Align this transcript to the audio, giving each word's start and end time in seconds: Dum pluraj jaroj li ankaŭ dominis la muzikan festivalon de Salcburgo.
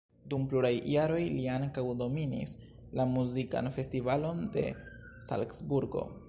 Dum 0.33 0.45
pluraj 0.51 0.69
jaroj 0.93 1.19
li 1.33 1.43
ankaŭ 1.55 1.83
dominis 1.99 2.55
la 3.01 3.05
muzikan 3.13 3.71
festivalon 3.77 4.43
de 4.57 4.65
Salcburgo. 5.31 6.07